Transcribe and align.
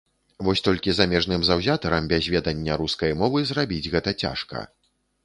Вось 0.45 0.61
толькі 0.67 0.93
замежным 0.99 1.43
заўзятарам 1.49 2.07
без 2.13 2.29
ведання 2.37 2.79
рускай 2.83 3.13
мовы 3.21 3.45
зрабіць 3.51 3.91
гэта 3.97 4.15
цяжка. 4.25 4.65